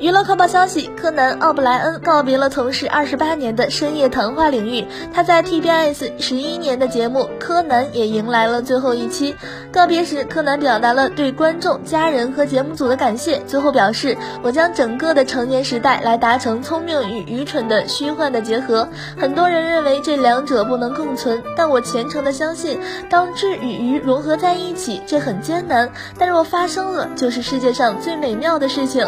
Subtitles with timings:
[0.00, 9.36] 娱乐快报消息：柯南·奥布莱恩告别了从事二十八年的深夜谈话领域，他在 TBS 十一年的节目《柯南》也迎来了最后一期。
[9.70, 18.88] 告别时，柯南表达了对观众、家人和节目组的感谢，最后表示：“我将整个的成年时代来达成聪明与愚蠢的虚幻的结合。
[19.18, 22.80] 很多人认为这两者不能共存，但我虔诚的相信，
[23.10, 29.06] 当智与愚融合在一起，这很艰难，但若发生了，就是世界上最美妙的事情。”